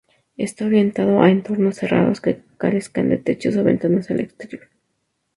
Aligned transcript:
Está 0.35 0.65
orientado 0.65 1.21
a 1.21 1.29
entornos 1.29 1.75
cerrados 1.75 2.21
que 2.21 2.41
carezcan 2.57 3.07
de 3.09 3.19
techos 3.19 3.55
o 3.55 3.63
ventanas 3.63 4.09
al 4.09 4.19
exterior. 4.21 4.67